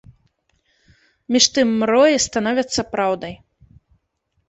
Між 1.35 1.45
тым 1.59 1.67
мроі 1.83 2.23
становяцца 2.27 2.81
праўдай. 2.97 3.33